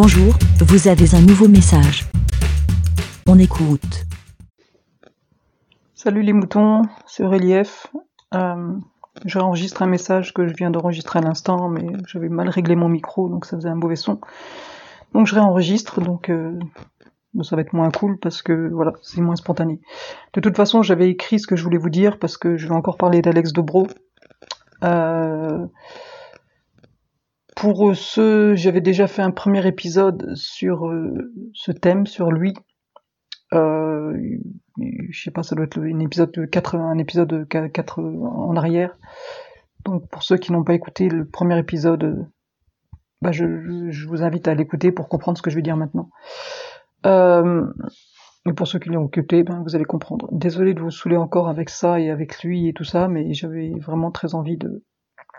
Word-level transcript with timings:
Bonjour, 0.00 0.32
vous 0.60 0.86
avez 0.86 1.16
un 1.16 1.20
nouveau 1.20 1.48
message. 1.48 2.04
On 3.26 3.36
écoute. 3.36 4.06
Salut 5.96 6.22
les 6.22 6.32
moutons, 6.32 6.82
c'est 7.08 7.26
Relief. 7.26 7.88
Euh, 8.32 8.76
je 9.24 9.38
réenregistre 9.40 9.82
un 9.82 9.88
message 9.88 10.34
que 10.34 10.46
je 10.46 10.54
viens 10.54 10.70
d'enregistrer 10.70 11.18
à 11.18 11.22
l'instant, 11.22 11.68
mais 11.68 11.84
j'avais 12.06 12.28
mal 12.28 12.48
réglé 12.48 12.76
mon 12.76 12.88
micro, 12.88 13.28
donc 13.28 13.44
ça 13.44 13.56
faisait 13.56 13.70
un 13.70 13.74
mauvais 13.74 13.96
son. 13.96 14.20
Donc 15.14 15.26
je 15.26 15.34
réenregistre, 15.34 16.00
donc 16.00 16.30
euh, 16.30 16.56
ça 17.42 17.56
va 17.56 17.62
être 17.62 17.72
moins 17.72 17.90
cool 17.90 18.20
parce 18.20 18.40
que 18.40 18.70
voilà, 18.72 18.92
c'est 19.02 19.20
moins 19.20 19.34
spontané. 19.34 19.80
De 20.32 20.40
toute 20.40 20.56
façon, 20.56 20.80
j'avais 20.84 21.10
écrit 21.10 21.40
ce 21.40 21.48
que 21.48 21.56
je 21.56 21.64
voulais 21.64 21.76
vous 21.76 21.90
dire 21.90 22.20
parce 22.20 22.36
que 22.36 22.56
je 22.56 22.68
vais 22.68 22.74
encore 22.74 22.98
parler 22.98 23.20
d'Alex 23.20 23.52
Dobro. 23.52 23.88
Euh, 24.84 25.66
pour 27.58 27.96
ce, 27.96 28.54
j'avais 28.54 28.80
déjà 28.80 29.08
fait 29.08 29.20
un 29.20 29.32
premier 29.32 29.66
épisode 29.66 30.32
sur 30.36 30.86
euh, 30.86 31.32
ce 31.54 31.72
thème, 31.72 32.06
sur 32.06 32.30
lui. 32.30 32.54
Euh, 33.52 34.16
je 35.10 35.20
sais 35.20 35.32
pas, 35.32 35.42
ça 35.42 35.56
doit 35.56 35.64
être 35.64 35.80
un 35.80 35.98
épisode 35.98 36.30
de 36.30 36.44
4, 36.44 36.76
un 36.76 36.98
épisode 36.98 37.26
de 37.28 37.42
4 37.44 37.98
en 38.00 38.54
arrière. 38.54 38.96
Donc 39.84 40.08
pour 40.08 40.22
ceux 40.22 40.36
qui 40.36 40.52
n'ont 40.52 40.62
pas 40.62 40.74
écouté 40.74 41.08
le 41.08 41.26
premier 41.26 41.58
épisode, 41.58 42.28
bah 43.22 43.32
je, 43.32 44.06
vous 44.06 44.22
invite 44.22 44.46
à 44.46 44.54
l'écouter 44.54 44.92
pour 44.92 45.08
comprendre 45.08 45.36
ce 45.36 45.42
que 45.42 45.50
je 45.50 45.56
vais 45.56 45.62
dire 45.62 45.76
maintenant. 45.76 46.10
Euh, 47.06 47.66
et 48.46 48.52
pour 48.52 48.68
ceux 48.68 48.78
qui 48.78 48.90
l'ont 48.90 49.08
écouté, 49.08 49.42
ben, 49.42 49.64
vous 49.64 49.74
allez 49.74 49.84
comprendre. 49.84 50.28
Désolé 50.30 50.74
de 50.74 50.80
vous 50.80 50.92
saouler 50.92 51.16
encore 51.16 51.48
avec 51.48 51.70
ça 51.70 51.98
et 51.98 52.10
avec 52.10 52.40
lui 52.44 52.68
et 52.68 52.72
tout 52.72 52.84
ça, 52.84 53.08
mais 53.08 53.34
j'avais 53.34 53.72
vraiment 53.80 54.12
très 54.12 54.36
envie 54.36 54.58
de 54.58 54.80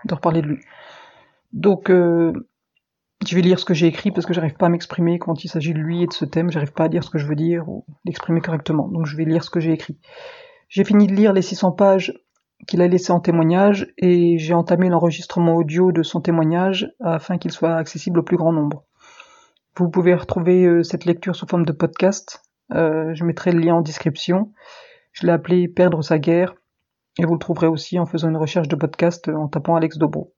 reparler 0.09 0.41
de 0.41 0.47
lui. 0.47 0.59
Donc, 1.53 1.89
euh, 1.89 2.33
je 3.27 3.35
vais 3.35 3.41
lire 3.41 3.59
ce 3.59 3.65
que 3.65 3.73
j'ai 3.73 3.87
écrit 3.87 4.11
parce 4.11 4.25
que 4.25 4.33
j'arrive 4.33 4.55
pas 4.55 4.67
à 4.67 4.69
m'exprimer 4.69 5.19
quand 5.19 5.43
il 5.43 5.49
s'agit 5.49 5.73
de 5.73 5.79
lui 5.79 6.03
et 6.03 6.07
de 6.07 6.13
ce 6.13 6.25
thème. 6.25 6.51
J'arrive 6.51 6.73
pas 6.73 6.85
à 6.85 6.89
dire 6.89 7.03
ce 7.03 7.09
que 7.09 7.17
je 7.17 7.27
veux 7.27 7.35
dire 7.35 7.67
ou 7.67 7.85
l'exprimer 8.05 8.41
correctement. 8.41 8.87
Donc, 8.87 9.05
je 9.05 9.15
vais 9.17 9.25
lire 9.25 9.43
ce 9.43 9.49
que 9.49 9.59
j'ai 9.59 9.73
écrit. 9.73 9.97
J'ai 10.69 10.83
fini 10.83 11.07
de 11.07 11.13
lire 11.13 11.33
les 11.33 11.41
600 11.41 11.71
pages 11.71 12.13
qu'il 12.67 12.81
a 12.81 12.87
laissées 12.87 13.11
en 13.11 13.19
témoignage 13.19 13.87
et 13.97 14.37
j'ai 14.37 14.53
entamé 14.53 14.89
l'enregistrement 14.89 15.55
audio 15.55 15.91
de 15.91 16.03
son 16.03 16.21
témoignage 16.21 16.91
afin 16.99 17.37
qu'il 17.37 17.51
soit 17.51 17.75
accessible 17.75 18.19
au 18.19 18.23
plus 18.23 18.37
grand 18.37 18.53
nombre. 18.53 18.83
Vous 19.75 19.89
pouvez 19.89 20.13
retrouver 20.13 20.65
euh, 20.65 20.83
cette 20.83 21.05
lecture 21.05 21.35
sous 21.35 21.47
forme 21.47 21.65
de 21.65 21.71
podcast. 21.71 22.41
Euh, 22.73 23.13
je 23.13 23.23
mettrai 23.23 23.51
le 23.51 23.59
lien 23.59 23.75
en 23.75 23.81
description. 23.81 24.51
Je 25.13 25.25
l'ai 25.25 25.31
appelé 25.31 25.67
Perdre 25.67 26.03
sa 26.03 26.19
guerre 26.19 26.53
et 27.17 27.25
vous 27.25 27.33
le 27.33 27.39
trouverez 27.39 27.67
aussi 27.67 27.97
en 27.97 28.05
faisant 28.05 28.29
une 28.29 28.37
recherche 28.37 28.67
de 28.67 28.75
podcast 28.75 29.29
en 29.29 29.47
tapant 29.47 29.75
Alex 29.75 29.97
Dobro. 29.97 30.33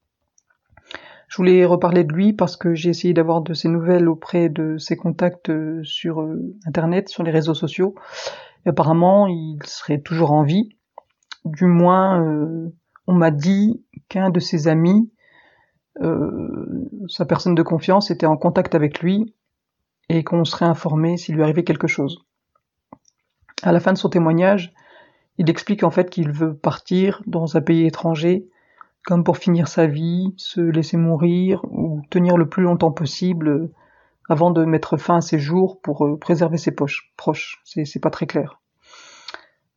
Je 1.32 1.38
voulais 1.38 1.64
reparler 1.64 2.04
de 2.04 2.12
lui 2.12 2.34
parce 2.34 2.58
que 2.58 2.74
j'ai 2.74 2.90
essayé 2.90 3.14
d'avoir 3.14 3.42
de 3.42 3.54
ses 3.54 3.70
nouvelles 3.70 4.10
auprès 4.10 4.50
de 4.50 4.78
ses 4.78 4.98
contacts 4.98 5.50
euh, 5.50 5.82
sur 5.82 6.20
euh, 6.20 6.58
Internet, 6.68 7.08
sur 7.08 7.24
les 7.24 7.32
réseaux 7.32 7.54
sociaux. 7.54 7.96
Apparemment, 8.66 9.28
il 9.28 9.58
serait 9.64 10.02
toujours 10.02 10.34
en 10.34 10.44
vie. 10.44 10.76
Du 11.46 11.64
moins, 11.64 12.22
euh, 12.22 12.76
on 13.08 13.14
m'a 13.14 13.32
dit 13.32 13.82
qu'un 14.10 14.30
de 14.30 14.42
ses 14.42 14.68
amis, 14.68 15.10
sa 17.08 17.26
personne 17.26 17.56
de 17.56 17.64
confiance, 17.64 18.12
était 18.12 18.26
en 18.26 18.36
contact 18.36 18.76
avec 18.76 19.00
lui 19.00 19.34
et 20.10 20.26
qu'on 20.26 20.44
serait 20.44 20.66
informé 20.66 21.16
s'il 21.16 21.36
lui 21.36 21.44
arrivait 21.44 21.64
quelque 21.64 21.88
chose. 21.88 22.26
À 23.64 23.72
la 23.72 23.80
fin 23.80 23.94
de 23.94 23.98
son 23.98 24.10
témoignage, 24.10 24.74
il 25.38 25.50
explique 25.50 25.84
en 25.84 25.92
fait 25.92 26.10
qu'il 26.10 26.32
veut 26.32 26.56
partir 26.58 27.22
dans 27.26 27.56
un 27.56 27.62
pays 27.62 27.86
étranger 27.86 28.50
comme 29.06 29.24
pour 29.24 29.38
finir 29.38 29.68
sa 29.68 29.88
vie, 29.88 30.34
se 30.38 30.62
laisser 30.62 30.98
mourir 30.98 31.62
ou 31.70 32.02
tenir 32.10 32.38
le 32.38 32.48
plus 32.48 32.64
longtemps 32.64 32.92
possible 32.92 33.50
euh, 33.50 33.74
avant 34.30 34.52
de 34.52 34.64
mettre 34.64 34.98
fin 34.98 35.18
à 35.18 35.22
ses 35.22 35.40
jours 35.40 35.82
pour 35.82 36.06
euh, 36.06 36.18
préserver 36.18 36.58
ses 36.58 36.72
poches, 36.72 37.12
proches. 37.18 37.62
C'est 37.66 38.02
pas 38.02 38.10
très 38.10 38.28
clair. 38.28 38.62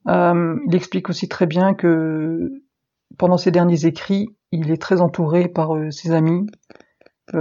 Euh, 0.09 0.57
il 0.67 0.75
explique 0.75 1.09
aussi 1.09 1.29
très 1.29 1.47
bien 1.47 1.75
que 1.75 2.63
pendant 3.17 3.39
ses 3.39 3.51
derniers 3.51 3.87
écrits, 3.87 4.37
il 4.53 4.71
est 4.71 4.81
très 4.81 5.01
entouré 5.01 5.49
par 5.49 5.71
ses 5.91 6.11
amis, 6.11 6.47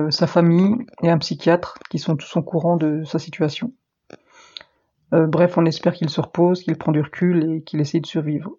sa 0.09 0.27
famille 0.27 0.75
et 1.01 1.09
un 1.09 1.17
psychiatre 1.17 1.77
qui 1.89 1.99
sont 1.99 2.16
tous 2.16 2.38
au 2.38 2.41
courant 2.41 2.77
de 2.77 3.03
sa 3.03 3.19
situation. 3.19 3.73
Bref, 5.11 5.57
on 5.57 5.66
espère 5.66 5.93
qu'il 5.93 6.09
se 6.09 6.22
repose, 6.22 6.63
qu'il 6.63 6.77
prend 6.77 6.91
du 6.91 7.01
recul 7.01 7.51
et 7.51 7.63
qu'il 7.63 7.81
essaie 7.81 7.99
de 7.99 8.05
survivre. 8.05 8.55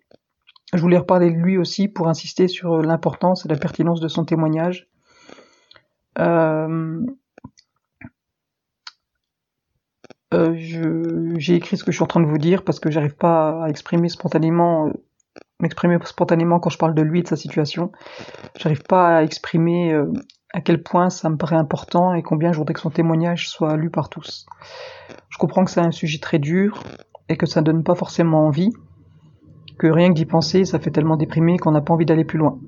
Je 0.75 0.81
voulais 0.81 0.99
reparler 0.99 1.31
de 1.31 1.37
lui 1.37 1.57
aussi 1.57 1.89
pour 1.89 2.09
insister 2.09 2.49
sur 2.49 2.83
l'importance 2.83 3.47
et 3.47 3.49
la 3.49 3.57
pertinence 3.57 4.01
de 4.01 4.09
son 4.09 4.25
témoignage. 4.25 4.89
Euh, 6.19 7.01
euh, 10.35 10.55
j'ai 11.39 11.55
écrit 11.55 11.77
ce 11.77 11.85
que 11.85 11.93
je 11.93 11.97
suis 11.97 12.03
en 12.03 12.09
train 12.09 12.21
de 12.21 12.27
vous 12.27 12.39
dire 12.39 12.65
parce 12.65 12.81
que 12.81 12.91
j'arrive 12.91 13.15
pas 13.15 13.63
à 13.63 13.69
exprimer 13.69 14.09
spontanément, 14.09 14.89
euh, 14.89 14.93
m'exprimer 15.61 15.97
spontanément 16.05 16.59
quand 16.59 16.71
je 16.71 16.79
parle 16.79 16.95
de 16.95 17.03
lui 17.03 17.21
et 17.21 17.23
de 17.23 17.29
sa 17.29 17.37
situation. 17.37 17.93
J'arrive 18.57 18.83
pas 18.83 19.19
à 19.19 19.23
exprimer 19.23 19.93
euh, 19.93 20.13
à 20.53 20.61
quel 20.61 20.83
point 20.83 21.09
ça 21.09 21.31
me 21.31 21.37
paraît 21.37 21.57
important 21.57 22.15
et 22.15 22.23
combien 22.23 22.53
je 22.53 22.59
voudrais 22.59 22.75
que 22.75 22.81
son 22.81 22.91
témoignage 22.91 23.49
soit 23.49 23.77
lu 23.77 23.91
par 23.91 24.09
tous. 24.09 24.47
Je 25.29 25.39
comprends 25.39 25.65
que 25.65 25.71
c'est 25.71 25.81
un 25.81 25.93
sujet 25.93 26.19
très 26.19 26.41
dur 26.41 26.83
et 27.29 27.37
que 27.37 27.47
ça 27.47 27.63
donne 27.63 27.85
pas 27.85 27.95
forcément 27.95 28.47
envie 28.47 28.73
que 29.79 29.87
rien 29.87 30.09
que 30.09 30.15
d'y 30.15 30.27
penser, 30.27 30.65
ça 30.65 30.79
fait 30.79 30.91
tellement 30.91 31.17
déprimer 31.17 31.59
qu'on 31.59 31.73
n'a 31.73 31.81
pas 31.81 31.95
envie 31.95 32.07
d'aller 32.07 32.25
plus 32.25 32.39
loin. 32.39 32.59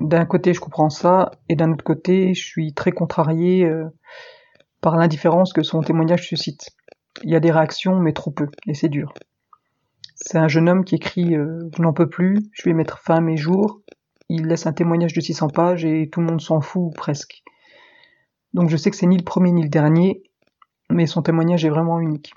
D'un 0.00 0.24
côté, 0.24 0.54
je 0.54 0.60
comprends 0.60 0.90
ça, 0.90 1.32
et 1.48 1.56
d'un 1.56 1.72
autre 1.72 1.84
côté, 1.84 2.34
je 2.34 2.44
suis 2.44 2.72
très 2.72 2.92
contrarié 2.92 3.64
euh, 3.64 3.84
par 4.80 4.96
l'indifférence 4.96 5.52
que 5.52 5.62
son 5.62 5.80
témoignage 5.80 6.26
suscite. 6.26 6.70
Il 7.22 7.30
y 7.30 7.36
a 7.36 7.40
des 7.40 7.50
réactions, 7.50 7.98
mais 7.98 8.12
trop 8.12 8.30
peu, 8.30 8.48
et 8.66 8.74
c'est 8.74 8.88
dur. 8.88 9.12
C'est 10.14 10.38
un 10.38 10.48
jeune 10.48 10.68
homme 10.68 10.84
qui 10.84 10.94
écrit 10.94 11.34
euh, 11.34 11.68
Je 11.76 11.82
n'en 11.82 11.92
peux 11.92 12.08
plus, 12.08 12.38
je 12.52 12.62
vais 12.64 12.74
mettre 12.74 12.98
fin 12.98 13.16
à 13.16 13.20
mes 13.20 13.36
jours. 13.36 13.80
Il 14.28 14.46
laisse 14.46 14.66
un 14.66 14.72
témoignage 14.72 15.12
de 15.12 15.20
600 15.20 15.48
pages 15.48 15.84
et 15.84 16.08
tout 16.10 16.20
le 16.20 16.26
monde 16.26 16.40
s'en 16.40 16.60
fout, 16.60 16.94
presque. 16.94 17.42
Donc 18.54 18.70
je 18.70 18.76
sais 18.76 18.90
que 18.90 18.96
c'est 18.96 19.06
ni 19.06 19.16
le 19.16 19.24
premier 19.24 19.50
ni 19.50 19.62
le 19.62 19.68
dernier, 19.68 20.22
mais 20.90 21.06
son 21.06 21.22
témoignage 21.22 21.64
est 21.64 21.70
vraiment 21.70 22.00
unique. 22.00 22.34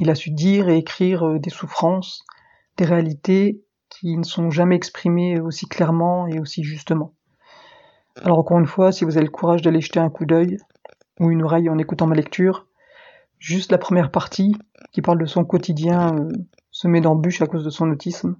Il 0.00 0.10
a 0.10 0.14
su 0.14 0.30
dire 0.30 0.68
et 0.68 0.78
écrire 0.78 1.26
euh, 1.26 1.38
des 1.38 1.50
souffrances, 1.50 2.24
des 2.78 2.86
réalités 2.86 3.62
qui 3.90 4.16
ne 4.16 4.22
sont 4.22 4.50
jamais 4.50 4.76
exprimées 4.76 5.40
aussi 5.40 5.66
clairement 5.66 6.26
et 6.26 6.40
aussi 6.40 6.64
justement. 6.64 7.12
Alors 8.22 8.38
encore 8.38 8.58
une 8.58 8.66
fois, 8.66 8.92
si 8.92 9.04
vous 9.04 9.16
avez 9.16 9.26
le 9.26 9.32
courage 9.32 9.62
d'aller 9.62 9.80
jeter 9.80 10.00
un 10.00 10.10
coup 10.10 10.24
d'œil 10.24 10.58
ou 11.20 11.30
une 11.30 11.42
oreille 11.42 11.68
en 11.68 11.78
écoutant 11.78 12.06
ma 12.06 12.14
lecture, 12.14 12.66
juste 13.38 13.72
la 13.72 13.78
première 13.78 14.10
partie, 14.10 14.56
qui 14.92 15.02
parle 15.02 15.18
de 15.18 15.26
son 15.26 15.44
quotidien 15.44 16.14
euh, 16.16 16.28
semé 16.70 17.00
d'embûches 17.00 17.42
à 17.42 17.46
cause 17.46 17.64
de 17.64 17.70
son 17.70 17.90
autisme. 17.90 18.36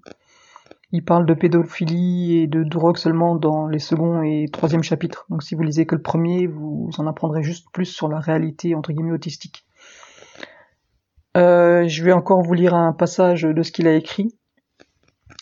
Il 0.90 1.04
parle 1.04 1.26
de 1.26 1.34
pédophilie 1.34 2.38
et 2.38 2.46
de 2.46 2.64
drogue 2.64 2.96
seulement 2.96 3.36
dans 3.36 3.66
les 3.66 3.78
second 3.78 4.22
et 4.22 4.46
troisième 4.50 4.82
chapitres. 4.82 5.26
Donc 5.28 5.42
si 5.42 5.54
vous 5.54 5.62
lisez 5.62 5.84
que 5.84 5.94
le 5.94 6.02
premier, 6.02 6.46
vous 6.46 6.90
en 6.98 7.06
apprendrez 7.06 7.42
juste 7.42 7.68
plus 7.72 7.84
sur 7.84 8.08
la 8.08 8.20
réalité 8.20 8.74
entre 8.74 8.92
guillemets 8.92 9.12
autistique. 9.12 9.67
Euh, 11.38 11.86
je 11.86 12.02
vais 12.02 12.12
encore 12.12 12.42
vous 12.42 12.54
lire 12.54 12.74
un 12.74 12.92
passage 12.92 13.42
de 13.42 13.62
ce 13.62 13.70
qu'il 13.70 13.86
a 13.86 13.94
écrit. 13.94 14.34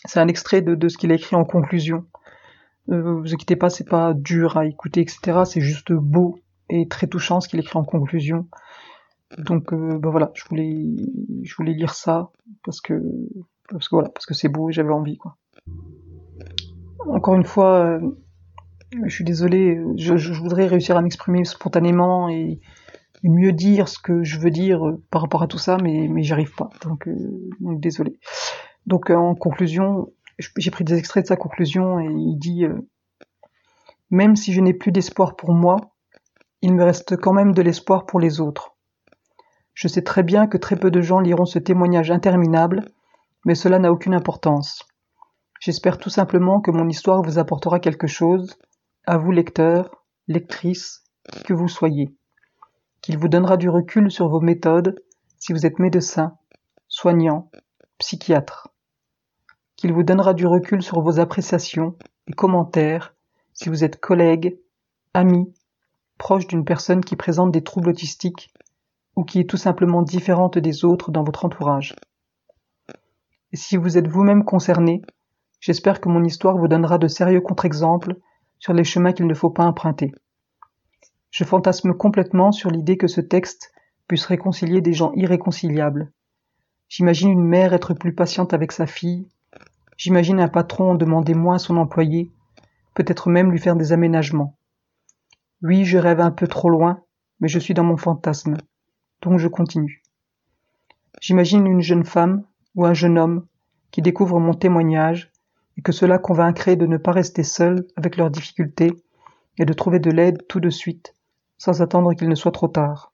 C'est 0.05 0.19
un 0.19 0.27
extrait 0.27 0.61
de, 0.61 0.87
ce 0.87 0.97
qu'il 0.97 1.11
a 1.11 1.15
écrit 1.15 1.35
en 1.35 1.43
conclusion. 1.43 2.05
Euh, 2.89 3.19
vous 3.19 3.33
inquiétez 3.33 3.55
pas, 3.55 3.69
c'est 3.69 3.87
pas 3.87 4.13
dur 4.13 4.57
à 4.57 4.65
écouter, 4.65 5.01
etc. 5.01 5.41
C'est 5.45 5.61
juste 5.61 5.91
beau 5.91 6.39
et 6.69 6.87
très 6.87 7.07
touchant 7.07 7.41
ce 7.41 7.49
qu'il 7.49 7.59
écrit 7.59 7.79
en 7.79 7.83
conclusion. 7.83 8.47
Donc 9.37 9.73
euh, 9.73 9.97
ben 9.97 10.09
voilà, 10.09 10.31
je 10.35 10.43
voulais, 10.49 10.85
je 11.43 11.55
voulais 11.55 11.73
lire 11.73 11.93
ça 11.93 12.29
parce 12.63 12.79
que, 12.79 13.01
parce 13.69 13.89
que 13.89 13.95
voilà, 13.95 14.09
parce 14.09 14.25
que 14.25 14.33
c'est 14.33 14.47
beau 14.47 14.69
et 14.69 14.73
j'avais 14.73 14.93
envie 14.93 15.17
quoi. 15.17 15.35
Encore 17.09 17.35
une 17.35 17.43
fois, 17.43 17.79
euh, 17.79 17.99
je 19.03 19.13
suis 19.13 19.25
désolé, 19.25 19.81
je, 19.97 20.15
je 20.15 20.33
voudrais 20.33 20.67
réussir 20.67 20.95
à 20.95 21.01
m'exprimer 21.01 21.43
spontanément 21.43 22.29
et, 22.29 22.61
et 23.23 23.29
mieux 23.29 23.51
dire 23.51 23.87
ce 23.87 23.99
que 23.99 24.23
je 24.23 24.39
veux 24.39 24.51
dire 24.51 24.87
euh, 24.87 25.03
par 25.11 25.21
rapport 25.21 25.43
à 25.43 25.47
tout 25.47 25.57
ça, 25.57 25.77
mais, 25.77 26.07
mais 26.07 26.23
j'y 26.23 26.33
arrive 26.33 26.53
pas. 26.55 26.69
Donc, 26.83 27.07
euh, 27.07 27.15
désolé. 27.59 28.19
Donc 28.87 29.09
euh, 29.11 29.15
en 29.15 29.35
conclusion, 29.35 30.13
j'ai 30.57 30.71
pris 30.71 30.85
des 30.85 30.97
extraits 30.97 31.25
de 31.25 31.27
sa 31.27 31.35
conclusion 31.35 31.99
et 31.99 32.05
il 32.05 32.37
dit 32.37 32.65
euh, 32.65 32.89
Même 34.09 34.35
si 34.35 34.53
je 34.53 34.61
n'ai 34.61 34.73
plus 34.73 34.91
d'espoir 34.91 35.35
pour 35.35 35.53
moi, 35.53 35.77
il 36.61 36.73
me 36.73 36.83
reste 36.83 37.17
quand 37.17 37.33
même 37.33 37.53
de 37.53 37.61
l'espoir 37.61 38.05
pour 38.05 38.19
les 38.19 38.39
autres. 38.39 38.75
Je 39.73 39.87
sais 39.87 40.01
très 40.01 40.23
bien 40.23 40.47
que 40.47 40.57
très 40.57 40.77
peu 40.77 40.89
de 40.89 41.01
gens 41.01 41.19
liront 41.19 41.45
ce 41.45 41.59
témoignage 41.59 42.09
interminable, 42.09 42.85
mais 43.45 43.55
cela 43.55 43.77
n'a 43.77 43.91
aucune 43.91 44.15
importance. 44.15 44.87
J'espère 45.59 45.97
tout 45.97 46.09
simplement 46.09 46.61
que 46.61 46.71
mon 46.71 46.87
histoire 46.87 47.21
vous 47.21 47.39
apportera 47.39 47.79
quelque 47.79 48.07
chose, 48.07 48.57
à 49.05 49.17
vous 49.17 49.31
lecteurs, 49.31 50.03
lectrices, 50.27 51.03
qui 51.31 51.43
que 51.43 51.53
vous 51.53 51.67
soyez 51.67 52.16
qu'il 53.01 53.17
vous 53.17 53.27
donnera 53.27 53.57
du 53.57 53.69
recul 53.69 54.11
sur 54.11 54.27
vos 54.29 54.41
méthodes 54.41 54.95
si 55.37 55.53
vous 55.53 55.65
êtes 55.65 55.79
médecin, 55.79 56.37
soignant, 56.87 57.49
psychiatre, 57.97 58.69
qu'il 59.75 59.93
vous 59.93 60.03
donnera 60.03 60.33
du 60.33 60.45
recul 60.45 60.81
sur 60.81 61.01
vos 61.01 61.19
appréciations 61.19 61.95
et 62.27 62.33
commentaires 62.33 63.13
si 63.53 63.69
vous 63.69 63.83
êtes 63.83 63.99
collègue, 63.99 64.59
ami, 65.13 65.53
proche 66.17 66.47
d'une 66.47 66.65
personne 66.65 67.03
qui 67.03 67.15
présente 67.15 67.51
des 67.51 67.63
troubles 67.63 67.89
autistiques 67.89 68.53
ou 69.15 69.23
qui 69.23 69.39
est 69.39 69.49
tout 69.49 69.57
simplement 69.57 70.01
différente 70.01 70.57
des 70.57 70.85
autres 70.85 71.11
dans 71.11 71.23
votre 71.23 71.45
entourage. 71.45 71.95
Et 73.51 73.57
si 73.57 73.77
vous 73.77 73.97
êtes 73.97 74.07
vous-même 74.07 74.43
concerné, 74.43 75.01
j'espère 75.59 76.01
que 76.01 76.09
mon 76.09 76.23
histoire 76.23 76.57
vous 76.57 76.67
donnera 76.67 76.97
de 76.97 77.07
sérieux 77.07 77.41
contre-exemples 77.41 78.15
sur 78.59 78.73
les 78.73 78.83
chemins 78.83 79.13
qu'il 79.13 79.27
ne 79.27 79.33
faut 79.33 79.49
pas 79.49 79.65
emprunter. 79.65 80.11
Je 81.37 81.43
fantasme 81.43 81.93
complètement 81.93 82.51
sur 82.51 82.71
l'idée 82.71 82.97
que 82.97 83.05
ce 83.05 83.21
texte 83.21 83.71
puisse 84.07 84.25
réconcilier 84.25 84.81
des 84.81 84.93
gens 84.93 85.11
irréconciliables. 85.13 86.11
J'imagine 86.89 87.29
une 87.29 87.45
mère 87.45 87.73
être 87.73 87.93
plus 87.93 88.11
patiente 88.11 88.55
avec 88.55 88.71
sa 88.71 88.87
fille, 88.87 89.27
j'imagine 89.97 90.39
un 90.39 90.47
patron 90.47 90.95
demander 90.95 91.35
moins 91.35 91.57
à 91.57 91.59
son 91.59 91.77
employé, 91.77 92.31
peut-être 92.95 93.29
même 93.29 93.51
lui 93.51 93.59
faire 93.59 93.75
des 93.75 93.91
aménagements. 93.91 94.57
Oui, 95.61 95.85
je 95.85 95.99
rêve 95.99 96.21
un 96.21 96.31
peu 96.31 96.47
trop 96.47 96.71
loin, 96.71 97.03
mais 97.39 97.49
je 97.49 97.59
suis 97.59 97.75
dans 97.75 97.83
mon 97.83 97.97
fantasme, 97.97 98.57
donc 99.21 99.37
je 99.37 99.47
continue. 99.47 100.01
J'imagine 101.21 101.67
une 101.67 101.81
jeune 101.81 102.05
femme 102.05 102.45
ou 102.73 102.83
un 102.83 102.95
jeune 102.95 103.19
homme 103.19 103.45
qui 103.91 104.01
découvre 104.01 104.39
mon 104.39 104.55
témoignage 104.55 105.31
et 105.77 105.83
que 105.83 105.91
cela 105.91 106.17
convaincrait 106.17 106.77
de 106.77 106.87
ne 106.87 106.97
pas 106.97 107.11
rester 107.11 107.43
seul 107.43 107.85
avec 107.95 108.17
leurs 108.17 108.31
difficultés 108.31 108.91
et 109.59 109.65
de 109.65 109.73
trouver 109.73 109.99
de 109.99 110.09
l'aide 110.09 110.47
tout 110.47 110.59
de 110.59 110.71
suite, 110.71 111.13
sans 111.57 111.81
attendre 111.81 112.13
qu'il 112.13 112.29
ne 112.29 112.35
soit 112.35 112.51
trop 112.51 112.67
tard. 112.67 113.13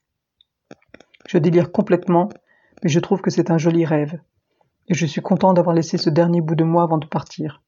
Je 1.27 1.37
délire 1.37 1.71
complètement, 1.71 2.29
mais 2.83 2.89
je 2.89 2.99
trouve 2.99 3.21
que 3.21 3.31
c'est 3.31 3.51
un 3.51 3.57
joli 3.57 3.85
rêve, 3.85 4.19
et 4.87 4.93
je 4.93 5.05
suis 5.05 5.21
content 5.21 5.53
d'avoir 5.53 5.75
laissé 5.75 5.97
ce 5.97 6.09
dernier 6.09 6.41
bout 6.41 6.55
de 6.55 6.63
moi 6.63 6.83
avant 6.83 6.97
de 6.97 7.07
partir. 7.07 7.61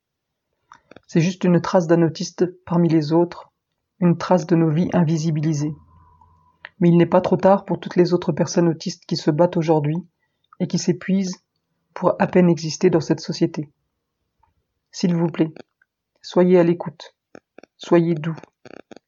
C'est 1.07 1.21
juste 1.21 1.43
une 1.43 1.61
trace 1.61 1.87
d'un 1.87 2.01
autiste 2.01 2.45
parmi 2.65 2.89
les 2.89 3.13
autres, 3.13 3.51
une 3.99 4.17
trace 4.17 4.45
de 4.45 4.55
nos 4.55 4.69
vies 4.69 4.89
invisibilisées. 4.93 5.73
Mais 6.79 6.89
il 6.89 6.97
n'est 6.97 7.05
pas 7.05 7.21
trop 7.21 7.37
tard 7.37 7.63
pour 7.63 7.79
toutes 7.79 7.95
les 7.95 8.13
autres 8.13 8.33
personnes 8.33 8.67
autistes 8.67 9.05
qui 9.05 9.15
se 9.15 9.31
battent 9.31 9.57
aujourd'hui 9.57 9.97
et 10.59 10.67
qui 10.67 10.77
s'épuisent 10.77 11.43
pour 11.93 12.15
à 12.19 12.27
peine 12.27 12.49
exister 12.49 12.89
dans 12.89 12.99
cette 12.99 13.21
société. 13.21 13.71
S'il 14.91 15.15
vous 15.15 15.27
plaît, 15.27 15.53
soyez 16.21 16.59
à 16.59 16.63
l'écoute, 16.63 17.15
soyez 17.77 18.15
doux, 18.15 18.35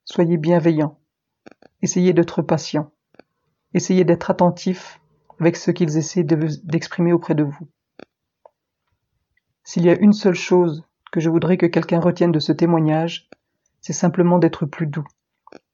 soyez 0.06 0.38
bienveillants, 0.38 0.98
essayez 1.82 2.14
d'être 2.14 2.42
patient, 2.42 2.92
essayez 3.74 4.04
d'être 4.04 4.30
attentif 4.30 5.00
avec 5.40 5.56
ce 5.56 5.72
qu'ils 5.72 5.98
essaient 5.98 6.24
d'exprimer 6.24 7.14
auprès 7.14 7.36
de 7.36 7.44
vous. 7.44 7.68
S'il 9.64 9.86
y 9.86 9.90
a 9.90 10.00
une 10.00 10.14
seule 10.14 10.36
chose 10.36 10.84
que 11.12 11.20
je 11.20 11.30
voudrais 11.30 11.58
que 11.58 11.66
quelqu'un 11.66 12.00
retienne 12.00 12.32
de 12.32 12.40
ce 12.40 12.52
témoignage, 12.52 13.30
c'est 13.82 13.94
simplement 13.94 14.40
d'être 14.40 14.66
plus 14.66 14.88
doux, 14.88 15.08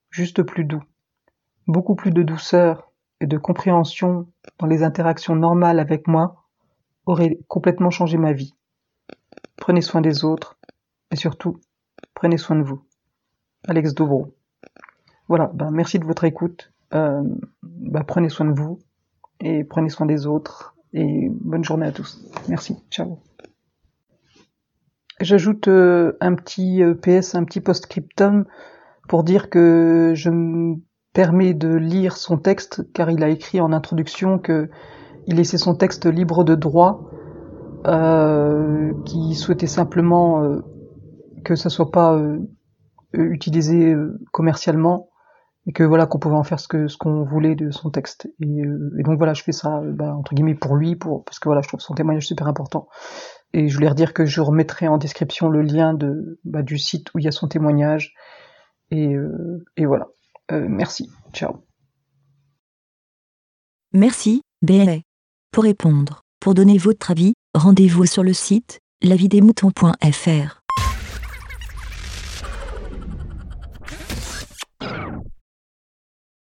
juste 0.10 0.44
plus 0.44 0.66
doux, 0.66 0.84
beaucoup 1.68 1.96
plus 1.96 2.12
de 2.12 2.24
douceur 2.24 2.92
et 3.20 3.28
de 3.28 3.38
compréhension 3.38 4.28
dans 4.60 4.68
les 4.68 4.84
interactions 4.84 5.36
normales 5.36 5.80
avec 5.80 6.08
moi 6.08 6.44
aurait 7.06 7.40
complètement 7.48 7.90
changé 7.90 8.18
ma 8.18 8.34
vie. 8.34 8.56
Prenez 9.58 9.82
soin 9.82 10.02
des 10.02 10.26
autres 10.26 10.58
et 11.12 11.16
surtout, 11.16 11.60
prenez 12.14 12.38
soin 12.38 12.56
de 12.56 12.64
vous. 12.64 12.84
Alex 13.68 13.94
Dobro. 13.94 14.34
Voilà, 15.36 15.50
ben 15.52 15.72
merci 15.72 15.98
de 15.98 16.06
votre 16.06 16.26
écoute. 16.26 16.72
Euh, 16.94 17.24
ben 17.64 18.04
prenez 18.04 18.30
soin 18.30 18.46
de 18.46 18.52
vous 18.52 18.78
et 19.40 19.64
prenez 19.64 19.90
soin 19.90 20.06
des 20.06 20.28
autres 20.28 20.76
et 20.94 21.28
bonne 21.32 21.64
journée 21.64 21.88
à 21.88 21.92
tous. 21.92 22.24
Merci, 22.50 22.78
ciao. 22.92 23.18
J'ajoute 25.20 25.68
euh, 25.70 26.16
un 26.22 26.36
petit 26.36 26.84
euh, 26.84 26.94
PS, 26.94 27.34
un 27.34 27.46
petit 27.46 27.62
post-scriptum 27.62 28.46
pour 29.10 29.24
dire 29.24 29.50
que 29.50 30.12
je 30.14 30.30
me 30.30 30.76
permets 31.14 31.56
de 31.56 31.74
lire 31.74 32.16
son 32.16 32.38
texte 32.38 32.84
car 32.94 33.10
il 33.10 33.24
a 33.24 33.30
écrit 33.30 33.60
en 33.60 33.74
introduction 33.74 34.38
que 34.38 34.70
il 35.26 35.38
laissait 35.38 35.58
son 35.58 35.74
texte 35.74 36.06
libre 36.06 36.44
de 36.44 36.54
droit, 36.54 37.10
euh, 37.88 38.94
qui 39.06 39.34
souhaitait 39.34 39.66
simplement 39.66 40.62
que 41.44 41.56
ça 41.56 41.72
soit 41.72 41.90
pas 41.90 42.22
utilisé 43.14 43.96
commercialement 44.32 45.10
et 45.66 45.72
que 45.72 45.84
voilà 45.84 46.06
qu'on 46.06 46.20
pouvait 46.20 46.36
en 46.36 46.44
faire 46.44 46.60
ce 46.60 46.68
que 46.68 46.88
ce 46.88 46.98
qu'on 46.98 47.24
voulait 47.24 47.56
de 47.56 47.72
son 47.72 47.90
texte. 47.90 48.30
Et, 48.40 48.60
et, 49.00 49.04
donc 49.04 49.18
voilà 49.18 49.34
je 49.34 49.44
fais 49.44 49.52
ça 49.52 49.82
bah, 49.84 50.14
entre 50.16 50.34
guillemets 50.34 50.56
pour 50.56 50.76
lui 50.76 50.96
pour 50.96 51.24
parce 51.24 51.40
que 51.40 51.48
voilà 51.48 51.62
je 51.62 51.68
trouve 51.68 51.80
son 51.80 51.94
témoignage 51.94 52.28
super 52.28 52.48
important. 52.48 52.88
Et 53.54 53.70
je 53.70 53.76
voulais 53.76 53.90
redire 53.90 54.14
que 54.14 54.26
je 54.26 54.42
remettrai 54.42 54.88
en 54.88 54.98
description 54.98 55.50
le 55.50 55.62
lien 55.62 55.94
de 55.94 56.40
bah, 56.44 56.64
du 56.64 56.78
site 56.78 57.14
où 57.14 57.20
il 57.20 57.26
y 57.26 57.28
a 57.28 57.32
son 57.32 57.48
témoignage. 57.48 58.14
Et, 58.92 59.16
et 59.78 59.86
voilà. 59.86 60.08
Merci. 60.52 61.10
Ciao. 61.34 61.64
Merci 63.94 64.42
BLA 64.62 64.98
pour 65.54 65.64
répondre, 65.64 66.24
pour 66.40 66.56
donner 66.56 66.80
votre 66.80 67.12
avis, 67.12 67.36
rendez-vous 67.54 68.08
sur 68.08 68.24
le 68.24 68.34
site 68.34 68.80
lavidemouton.fr. 69.04 70.63